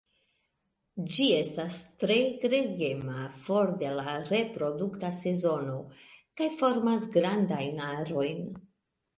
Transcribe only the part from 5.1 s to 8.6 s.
sezono kaj formas grandajn arojn.